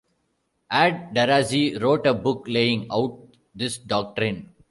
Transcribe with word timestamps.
Ad-Darazi 0.71 1.79
wrote 1.79 2.07
a 2.09 2.15
book 2.15 2.45
laying 2.47 2.87
out 2.91 3.19
this 3.53 3.77
doctrine. 3.77 4.49